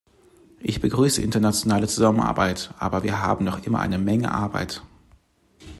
[0.61, 4.81] Ich begrüße internationale Zusammenarbeit, aber wir haben noch immer eine Menge Arbeit.